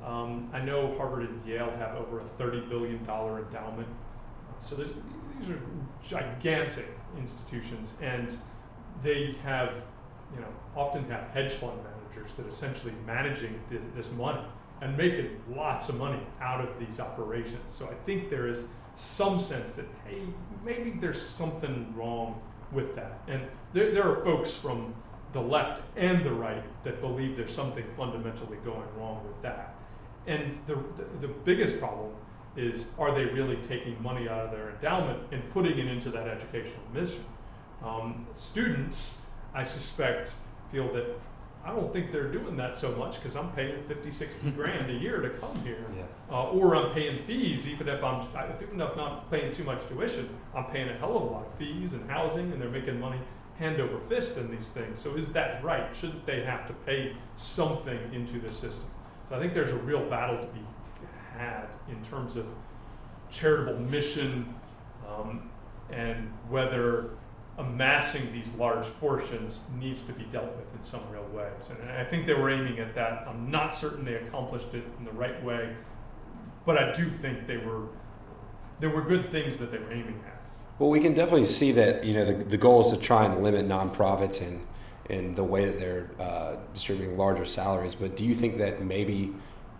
[0.05, 3.88] Um, I know Harvard and Yale have over a $30 billion endowment.
[4.61, 5.61] So these are
[6.03, 8.37] gigantic institutions, and
[9.03, 9.75] they have,
[10.35, 14.41] you know, often have hedge fund managers that are essentially managing this, this money
[14.81, 17.62] and making lots of money out of these operations.
[17.71, 18.61] So I think there is
[18.97, 20.23] some sense that hey,
[20.65, 22.41] maybe there's something wrong
[22.73, 23.21] with that.
[23.29, 24.95] And there, there are folks from
[25.33, 29.75] the left and the right that believe there's something fundamentally going wrong with that.
[30.27, 32.12] And the, the, the biggest problem
[32.57, 36.29] is are they really taking money out of their endowment and putting it into that
[36.29, 37.25] educational mission?
[37.85, 39.14] Um, students,
[39.55, 40.33] I suspect,
[40.71, 41.07] feel that
[41.64, 44.95] I don't think they're doing that so much because I'm paying 50, 60 grand a
[44.95, 45.85] year to come here.
[45.95, 46.07] Yeah.
[46.31, 48.27] Uh, or I'm paying fees, even if I'm
[48.62, 51.55] even if not paying too much tuition, I'm paying a hell of a lot of
[51.59, 53.18] fees and housing, and they're making money
[53.59, 55.01] hand over fist in these things.
[55.01, 55.95] So is that right?
[55.95, 58.90] Shouldn't they have to pay something into the system?
[59.29, 60.61] So I think there's a real battle to be
[61.38, 62.47] had in terms of
[63.31, 64.53] charitable mission
[65.09, 65.49] um,
[65.90, 67.11] and whether
[67.62, 71.70] amassing these large portions needs to be dealt with in some real ways.
[71.70, 73.27] And I think they were aiming at that.
[73.29, 75.75] I'm not certain they accomplished it in the right way,
[76.66, 77.87] but I do think they were
[78.81, 80.42] there were good things that they were aiming at.
[80.79, 83.42] Well, we can definitely see that you know the, the goal is to try and
[83.42, 84.66] limit nonprofits and
[85.09, 87.94] in the way that they're uh, distributing larger salaries.
[87.94, 89.33] But do you think that maybe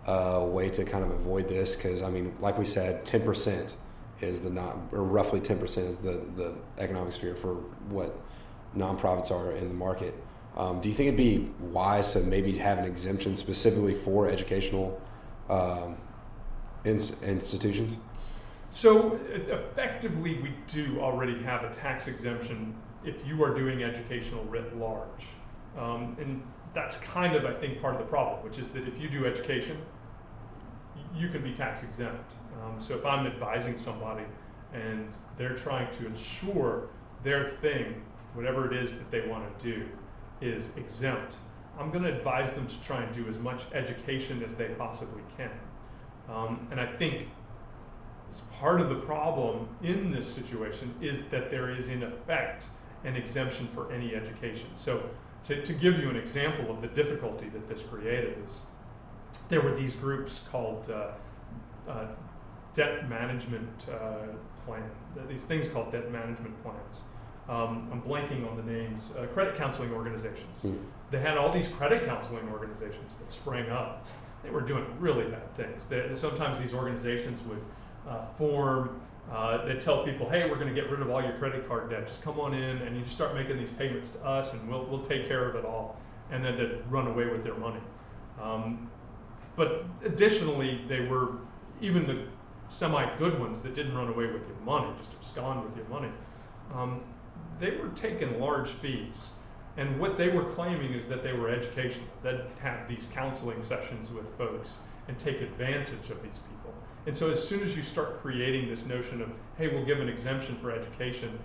[0.05, 1.75] a way to kind of avoid this?
[1.75, 3.75] Because I mean, like we said, ten percent
[4.21, 7.55] is the not or roughly ten percent is the the economic sphere for
[7.89, 8.19] what
[8.75, 10.13] nonprofits are in the market.
[10.55, 15.01] Um, do you think it'd be wise to maybe have an exemption specifically for educational
[15.49, 15.97] um,
[16.85, 17.97] ins- institutions?
[18.69, 24.77] So effectively, we do already have a tax exemption if you are doing educational writ
[24.77, 25.27] large.
[25.77, 28.99] Um, and that's kind of, I think, part of the problem, which is that if
[28.99, 29.77] you do education,
[31.15, 32.31] you can be tax exempt.
[32.63, 34.23] Um, so if I'm advising somebody
[34.73, 36.87] and they're trying to ensure
[37.23, 38.01] their thing,
[38.33, 39.85] whatever it is that they want to do,
[40.41, 41.35] is exempt,
[41.79, 45.23] I'm going to advise them to try and do as much education as they possibly
[45.37, 45.51] can.
[46.29, 47.27] Um, and I think
[48.31, 52.65] it's part of the problem in this situation is that there is, in effect,
[53.03, 54.67] an exemption for any education.
[54.75, 55.03] So,
[55.45, 58.61] to, to give you an example of the difficulty that this created, is
[59.49, 61.11] there were these groups called uh,
[61.89, 62.07] uh,
[62.73, 64.27] debt management uh,
[64.65, 64.83] plan,
[65.27, 67.01] these things called debt management plans.
[67.49, 70.63] Um, I'm blanking on the names, uh, credit counseling organizations.
[70.63, 70.79] Mm.
[71.11, 74.05] They had all these credit counseling organizations that sprang up.
[74.43, 75.81] They were doing really bad things.
[75.89, 77.61] They, sometimes these organizations would
[78.07, 79.01] uh, form.
[79.31, 81.89] Uh, they tell people, hey, we're going to get rid of all your credit card
[81.89, 82.07] debt.
[82.07, 84.85] Just come on in and you just start making these payments to us and we'll,
[84.85, 85.97] we'll take care of it all.
[86.31, 87.79] And then they'd run away with their money.
[88.41, 88.89] Um,
[89.55, 91.33] but additionally, they were,
[91.81, 92.25] even the
[92.73, 96.09] semi good ones that didn't run away with your money, just abscond with your money,
[96.73, 97.01] um,
[97.59, 99.29] they were taking large fees.
[99.77, 104.11] And what they were claiming is that they were educational, that have these counseling sessions
[104.11, 106.73] with folks and take advantage of these people.
[107.05, 110.09] And so as soon as you start creating this notion of, hey, we'll give an
[110.09, 111.37] exemption for education,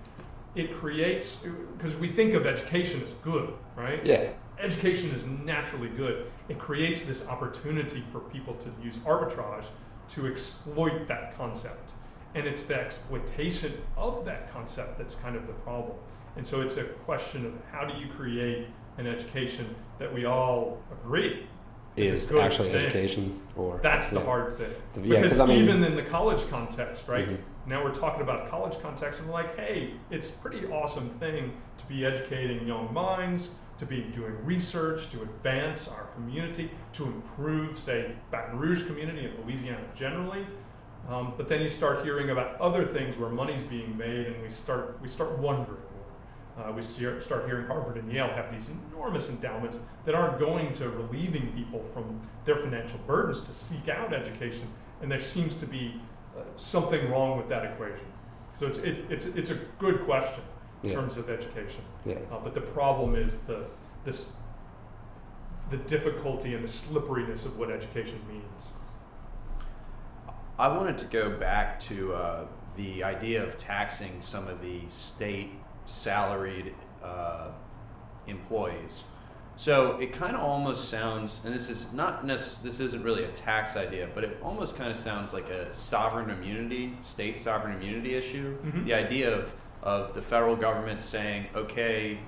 [0.55, 1.43] it creates,
[1.77, 4.05] because we think of education as good, right?
[4.05, 4.31] Yeah.
[4.59, 6.31] Education is naturally good.
[6.49, 9.65] It creates this opportunity for people to use arbitrage
[10.11, 11.93] to exploit that concept.
[12.35, 15.97] And it's the exploitation of that concept that's kind of the problem.
[16.37, 18.67] And so it's a question of how do you create
[18.99, 21.47] an education that we all agree
[21.97, 22.87] is actually thing.
[22.87, 26.49] education or that's the hard thing the, yeah, because I mean, even in the college
[26.49, 27.71] context right mm-hmm.
[27.71, 31.53] now we're talking about college context and we're like hey it's a pretty awesome thing
[31.79, 37.79] to be educating young minds to be doing research to advance our community to improve
[37.79, 40.47] say baton rouge community and louisiana generally.
[41.09, 44.51] Um, but then you start hearing about other things where money's being made and we
[44.51, 45.79] start we start wondering
[46.59, 50.89] uh, we start hearing Harvard and Yale have these enormous endowments that aren't going to
[50.89, 54.67] relieving people from their financial burdens to seek out education,
[55.01, 56.01] and there seems to be
[56.37, 58.07] uh, something wrong with that equation.
[58.59, 60.43] So it's, it, it's, it's a good question
[60.83, 60.95] in yeah.
[60.95, 61.83] terms of education.
[62.05, 62.17] Yeah.
[62.31, 63.65] Uh, but the problem is the,
[64.05, 64.31] this,
[65.71, 68.45] the difficulty and the slipperiness of what education means.
[70.59, 75.53] I wanted to go back to uh, the idea of taxing some of the state
[75.87, 77.49] salaried uh,
[78.27, 79.05] employees.
[79.59, 83.77] So it kind of almost sounds, and this is not this isn't really a tax
[83.77, 88.57] idea, but it almost kind of sounds like a sovereign immunity, state sovereign immunity issue.
[88.59, 88.85] Mm-hmm.
[88.85, 92.19] The idea of of the federal government saying, okay,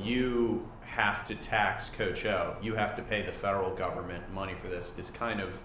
[0.00, 4.68] you have to tax Coach O, you have to pay the federal government money for
[4.68, 5.58] this, is kind of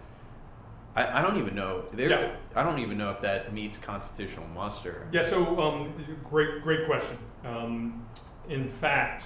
[0.97, 1.85] I, I don't even know.
[1.95, 2.35] Yeah.
[2.55, 5.07] I don't even know if that meets constitutional muster.
[5.11, 5.23] Yeah.
[5.23, 5.93] So, um,
[6.27, 7.17] great, great question.
[7.45, 8.05] Um,
[8.49, 9.23] in fact,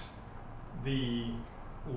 [0.84, 1.28] the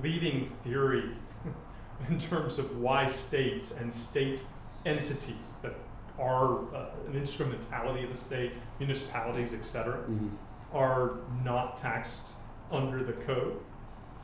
[0.01, 1.11] leading theory
[2.09, 4.39] in terms of why states and state
[4.85, 5.73] entities that
[6.19, 10.27] are uh, an instrumentality of the state, municipalities, etc., mm-hmm.
[10.73, 12.29] are not taxed
[12.71, 13.59] under the code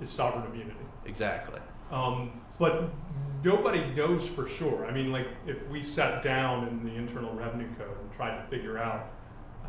[0.02, 0.80] is sovereign immunity.
[1.06, 1.60] Exactly.
[1.92, 2.90] Um, but
[3.44, 4.86] nobody knows for sure.
[4.86, 8.48] I mean, like if we sat down in the Internal Revenue Code and tried to
[8.50, 9.12] figure out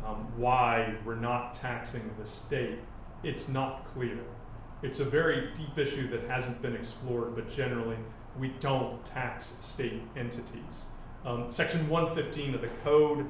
[0.05, 2.79] um, why we're not taxing the state,
[3.23, 4.17] it's not clear.
[4.81, 7.97] It's a very deep issue that hasn't been explored, but generally
[8.37, 10.85] we don't tax state entities.
[11.25, 13.25] Um, Section 115 of the code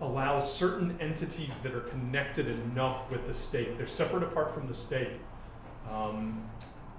[0.00, 4.74] allows certain entities that are connected enough with the state, they're separate apart from the
[4.74, 5.20] state.
[5.90, 6.48] Um,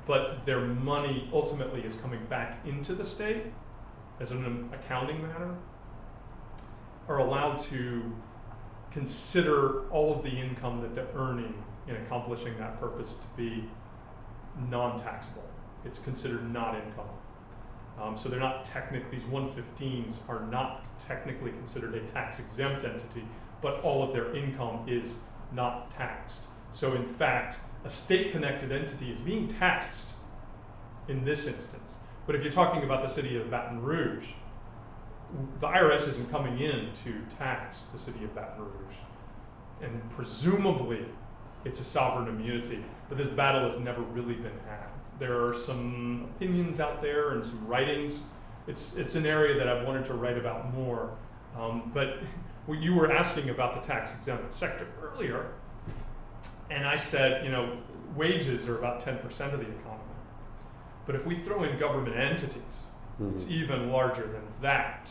[0.05, 3.45] but their money ultimately is coming back into the state
[4.19, 5.55] as an accounting matter,
[7.07, 8.03] are allowed to
[8.91, 11.53] consider all of the income that they're earning
[11.87, 13.63] in accomplishing that purpose to be
[14.69, 15.49] non taxable.
[15.85, 17.07] It's considered not income.
[17.99, 23.25] Um, so they're not technically, these 115s are not technically considered a tax exempt entity,
[23.61, 25.15] but all of their income is
[25.51, 26.41] not taxed.
[26.73, 30.09] So in fact, a state connected entity is being taxed
[31.07, 31.91] in this instance.
[32.25, 34.27] But if you're talking about the city of Baton Rouge,
[35.59, 38.95] the IRS isn't coming in to tax the city of Baton Rouge.
[39.81, 41.05] And presumably,
[41.65, 42.83] it's a sovereign immunity.
[43.09, 44.87] But this battle has never really been had.
[45.21, 48.21] There are some opinions out there and some writings.
[48.65, 51.11] It's, it's an area that I've wanted to write about more.
[51.55, 52.17] Um, but
[52.67, 55.51] you were asking about the tax exempt sector earlier,
[56.71, 57.77] and I said, you know,
[58.15, 60.01] wages are about 10% of the economy.
[61.05, 62.55] But if we throw in government entities,
[63.21, 63.35] mm-hmm.
[63.35, 65.07] it's even larger than that.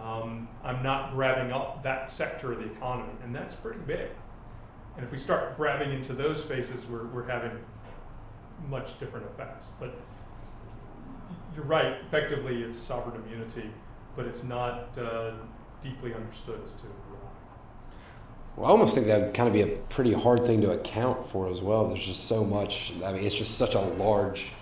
[0.00, 4.08] Um, I'm not grabbing up that sector of the economy, and that's pretty big.
[4.96, 7.58] And if we start grabbing into those spaces, we're, we're having
[8.68, 9.68] much different effects.
[9.78, 9.94] But
[11.54, 13.70] you're right, effectively, it's sovereign immunity,
[14.16, 15.32] but it's not uh,
[15.82, 16.86] deeply understood as to
[18.56, 21.26] well, I almost think that would kind of be a pretty hard thing to account
[21.26, 21.88] for as well.
[21.88, 22.92] There's just so much.
[23.02, 24.52] I mean, it's just such a large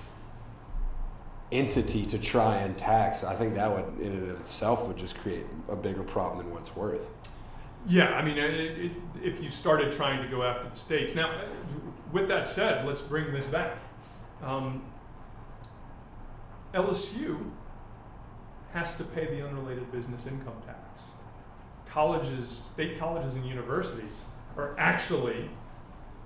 [1.50, 3.24] entity to try and tax.
[3.24, 6.54] I think that would, in and of itself, would just create a bigger problem than
[6.54, 7.10] what's worth.
[7.88, 8.92] Yeah, I mean, it, it,
[9.22, 11.16] if you started trying to go after the states.
[11.16, 11.42] Now,
[12.12, 13.76] with that said, let's bring this back.
[14.42, 14.82] Um,
[16.74, 17.50] LSU
[18.72, 20.80] has to pay the unrelated business income tax
[21.90, 24.16] colleges, state colleges and universities
[24.56, 25.48] are actually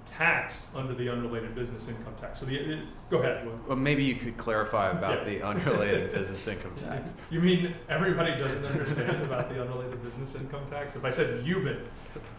[0.07, 2.41] taxed under the unrelated business income tax.
[2.41, 2.79] So the, it,
[3.11, 3.49] go ahead.
[3.67, 5.25] Well, maybe you could clarify about yeah.
[5.25, 7.13] the unrelated business income tax.
[7.31, 10.95] You mean everybody doesn't understand about the unrelated business income tax?
[10.95, 11.81] If I said UBIT,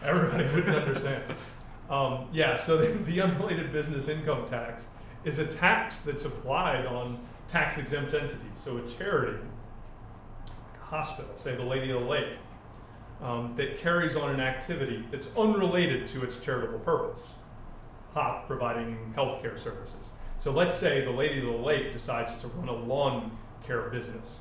[0.04, 1.24] everybody wouldn't understand.
[1.90, 4.84] Um, yeah, so the, the unrelated business income tax
[5.26, 7.18] is a tax that's applied on
[7.48, 8.38] tax exempt entities.
[8.54, 9.38] So a charity,
[10.46, 12.38] a hospital, say the Lady of the Lake,
[13.20, 17.22] um, that carries on an activity that's unrelated to its charitable purpose,
[18.14, 19.96] HOP providing healthcare services.
[20.38, 24.38] So let's say the Lady of the Lake decides to run a lawn care business.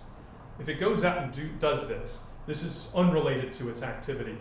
[0.60, 4.38] If it goes out and do, does this, this is unrelated to its activity.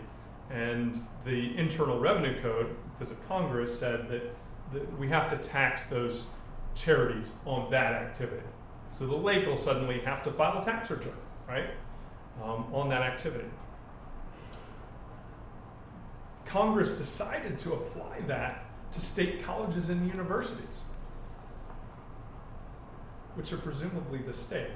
[0.51, 4.35] And the Internal Revenue Code, because of Congress, said that
[4.97, 6.27] we have to tax those
[6.75, 8.45] charities on that activity.
[8.97, 11.17] So the lake will suddenly have to file a tax return,
[11.47, 11.69] right,
[12.43, 13.47] um, on that activity.
[16.45, 20.83] Congress decided to apply that to state colleges and universities,
[23.35, 24.71] which are presumably the state.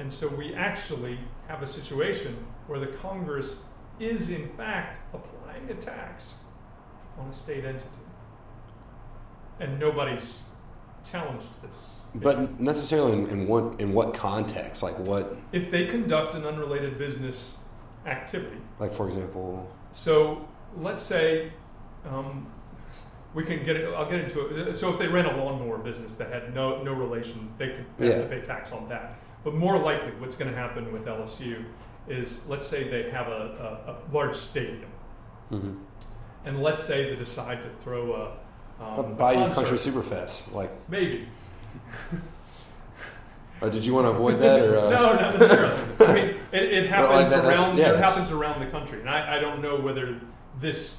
[0.00, 3.56] And so we actually have a situation where the Congress
[4.00, 6.32] is, in fact, applying a tax
[7.18, 7.86] on a state entity.
[9.60, 10.42] And nobody's
[11.10, 11.76] challenged this.
[12.14, 14.82] But necessarily in, in, what in what context?
[14.82, 15.36] Like what?
[15.52, 17.56] If they conduct an unrelated business
[18.06, 18.56] activity.
[18.78, 19.70] Like for example.
[19.92, 21.52] So let's say
[22.08, 22.46] um,
[23.34, 23.94] we can get it.
[23.94, 24.74] I'll get into it.
[24.74, 28.26] So if they ran a lawnmower business that had no no relation, they could yeah.
[28.26, 29.18] pay tax on that.
[29.44, 31.64] But more likely, what's going to happen with LSU
[32.08, 34.90] is let's say they have a, a, a large stadium,
[35.50, 35.74] mm-hmm.
[36.44, 38.32] and let's say they decide to throw a
[38.80, 41.28] um, Bayou Country Superfest, like maybe.
[43.60, 44.60] Or did you want to avoid that?
[44.60, 44.90] Or, uh...
[44.90, 45.78] no, not necessarily.
[46.00, 47.76] I mean, it, it happens that, around.
[47.76, 50.18] Yeah, it happens around the country, and I, I don't know whether
[50.60, 50.96] this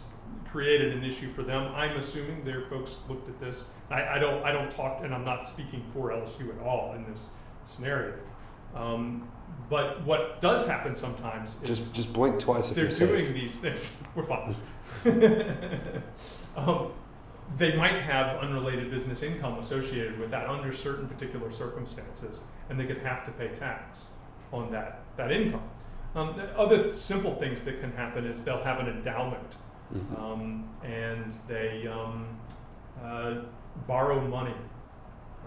[0.51, 1.73] created an issue for them.
[1.73, 3.65] I'm assuming their folks looked at this.
[3.89, 7.05] I, I, don't I don't talk, and I'm not speaking for LSU at all in
[7.05, 7.19] this
[7.67, 8.15] scenario.
[8.75, 9.27] Um,
[9.69, 13.33] but what does happen sometimes is just just blink twice if they're you're doing safe.
[13.33, 13.97] these things.
[14.15, 14.55] We're fine.
[16.55, 16.91] um,
[17.57, 22.85] they might have unrelated business income associated with that under certain particular circumstances, and they
[22.85, 23.99] could have to pay tax
[24.51, 25.69] on that that income.
[26.13, 29.51] Um, other simple things that can happen is they'll have an endowment,
[29.93, 30.15] mm-hmm.
[30.15, 32.27] um, and they um,
[33.03, 33.35] uh,
[33.87, 34.55] borrow money.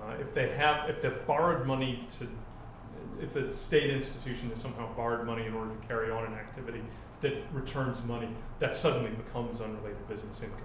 [0.03, 2.27] Uh, if they have, if they've borrowed money to,
[3.23, 6.83] if a state institution has somehow borrowed money in order to carry on an activity
[7.21, 8.29] that returns money,
[8.59, 10.61] that suddenly becomes unrelated business income,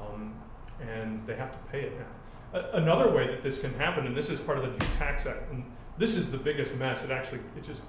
[0.00, 0.34] um,
[0.80, 2.60] and they have to pay it now.
[2.60, 5.26] A- another way that this can happen, and this is part of the new tax
[5.26, 5.64] act, and
[5.98, 7.04] this is the biggest mess.
[7.04, 7.82] It actually, it just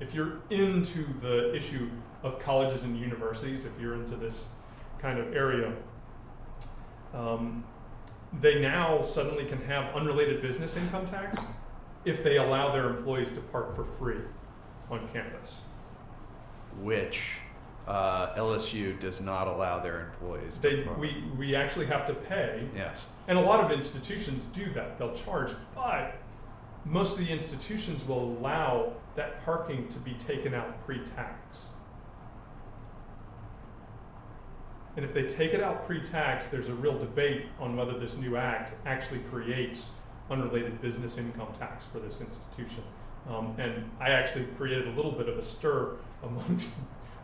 [0.00, 1.90] if you're into the issue
[2.22, 4.46] of colleges and universities, if you're into this
[5.00, 5.72] kind of area,
[7.14, 7.64] um,
[8.40, 11.42] they now suddenly can have unrelated business income tax
[12.04, 14.20] if they allow their employees to park for free
[14.90, 15.60] on campus.
[16.80, 17.38] Which
[17.88, 20.58] uh, LSU does not allow their employees.
[20.58, 22.68] They, we, we actually have to pay.
[22.76, 23.06] Yes.
[23.28, 24.98] And a lot of institutions do that.
[24.98, 26.16] They'll charge, but
[26.84, 31.58] most of the institutions will allow that parking to be taken out pre-tax.
[34.96, 38.36] And if they take it out pre-tax, there's a real debate on whether this new
[38.36, 39.92] act actually creates
[40.30, 42.82] unrelated business income tax for this institution.
[43.30, 46.70] Um, and I actually created a little bit of a stir amongst,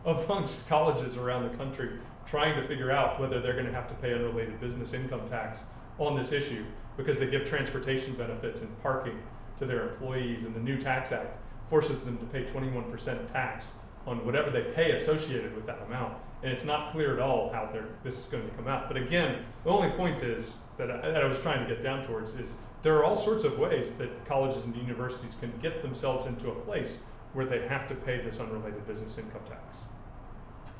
[0.05, 1.91] amongst colleges around the country
[2.25, 5.61] trying to figure out whether they're going to have to pay unrelated business income tax
[5.99, 6.65] on this issue
[6.97, 9.17] because they give transportation benefits and parking
[9.57, 11.37] to their employees, and the new tax act
[11.69, 13.71] forces them to pay 21% tax
[14.05, 16.13] on whatever they pay associated with that amount.
[16.43, 17.69] And it's not clear at all how
[18.03, 18.87] this is going to come out.
[18.87, 22.05] But again, the only point is that I, that I was trying to get down
[22.05, 22.53] towards is
[22.83, 26.55] there are all sorts of ways that colleges and universities can get themselves into a
[26.55, 26.99] place
[27.35, 29.61] where they have to pay this unrelated business income tax,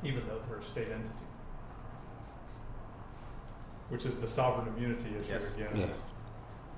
[0.02, 1.10] even though they're a state entity,
[3.90, 5.54] which is the sovereign immunity issue Yes.
[5.54, 5.68] again.
[5.74, 5.86] Yeah.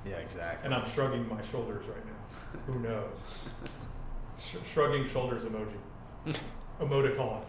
[0.05, 0.65] Yeah, exactly.
[0.67, 2.61] And I'm shrugging my shoulders right now.
[2.73, 3.49] Who knows?
[4.41, 6.37] Sh- shrugging shoulders emoji.
[6.81, 7.41] Emoticon.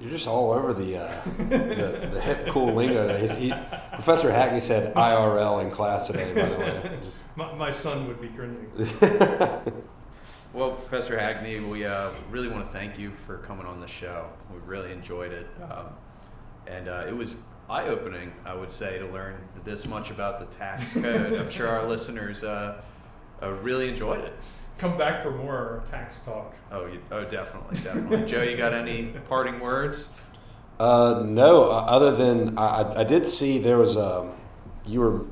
[0.00, 3.16] You're just all over the uh, the, the hip cool lingo.
[3.16, 3.52] His, he,
[3.94, 6.32] Professor Hackney said IRL in class today.
[6.34, 6.98] By the way,
[7.36, 8.70] My, my son would be grinning.
[10.56, 14.30] Well, Professor Hackney, we uh, really want to thank you for coming on the show.
[14.50, 15.46] We really enjoyed it.
[15.70, 15.88] Um,
[16.66, 17.36] and uh, it was
[17.68, 21.34] eye opening, I would say, to learn this much about the tax code.
[21.34, 22.80] I'm sure our listeners uh,
[23.42, 24.32] uh, really enjoyed it.
[24.78, 26.54] Come back for more tax talk.
[26.72, 28.24] Oh, you, oh, definitely, definitely.
[28.26, 30.08] Joe, you got any parting words?
[30.80, 34.32] Uh, no, uh, other than I, I- I did see there was a
[34.86, 35.26] you were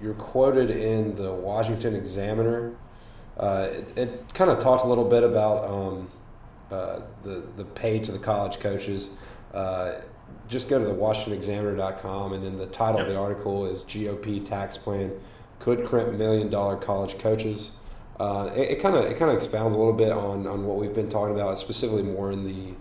[0.00, 2.74] you were quoted in the Washington Examiner.
[3.38, 6.08] Uh, it, it kind of talked a little bit about um,
[6.70, 9.08] uh, the the pay to the college coaches.
[9.52, 10.00] Uh,
[10.48, 14.76] just go to the WashingtonExaminer.com, and then the title of the article is "GOP Tax
[14.78, 15.12] Plan
[15.58, 17.70] Could Crimp Million Dollar College Coaches."
[18.20, 20.94] Uh, it kind of it kind of expounds a little bit on on what we've
[20.94, 22.74] been talking about, specifically more in the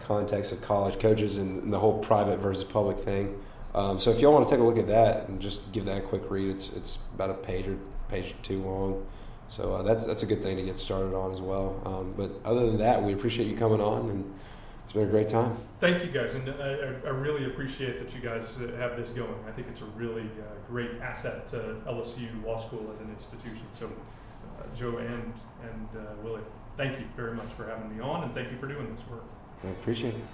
[0.00, 3.42] context of college coaches and, and the whole private versus public thing.
[3.74, 5.98] Um, so if y'all want to take a look at that and just give that
[5.98, 7.76] a quick read, it's it's about a page or
[8.08, 9.06] page or two long.
[9.48, 11.80] So uh, that's that's a good thing to get started on as well.
[11.84, 14.34] Um, but other than that, we appreciate you coming on, and
[14.82, 15.56] it's been a great time.
[15.80, 19.08] Thank you guys, and I, I- I really appreciate that you guys uh, have this
[19.10, 19.34] going.
[19.46, 23.66] I think it's a really uh, great asset to LSU Law School as an institution.
[23.78, 25.32] So, uh, Joe and
[25.62, 26.42] and uh, Willie,
[26.76, 29.24] thank you very much for having me on, and thank you for doing this work.
[29.64, 30.24] I appreciate it.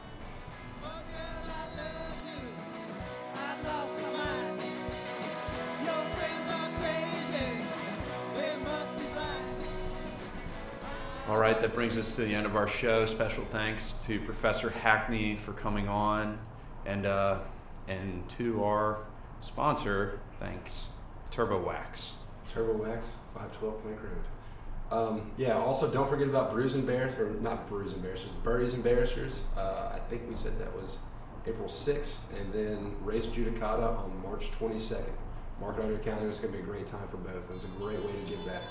[11.29, 13.07] All right, that brings us to the end of our show.
[13.07, 16.41] Special thanks to Professor Hackney for coming on,
[16.85, 17.39] and uh,
[17.87, 19.05] and to our
[19.41, 20.89] sponsor, thanks,
[21.31, 22.15] Turbo Wax.
[22.53, 24.19] Turbo Wax, 512 Plank Road.
[24.91, 28.75] Um, yeah, also don't forget about Brews and Bears, or not Brews and Barristers, Birdies
[28.75, 29.43] and Barristers.
[29.57, 30.97] Uh, I think we said that was
[31.47, 35.05] April 6th, and then Race Judicata on March 22nd.
[35.61, 36.29] Mark it on your calendar.
[36.29, 37.45] It's going to be a great time for both.
[37.55, 38.63] It's a great way to give back.